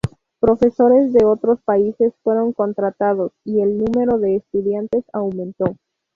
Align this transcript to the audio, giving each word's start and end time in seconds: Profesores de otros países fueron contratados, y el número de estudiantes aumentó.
Profesores 0.39 1.13
de 1.13 1.25
otros 1.25 1.61
países 1.63 2.11
fueron 2.23 2.53
contratados, 2.53 3.33
y 3.45 3.61
el 3.61 3.77
número 3.77 4.17
de 4.17 4.37
estudiantes 4.37 5.03
aumentó. 5.13 5.77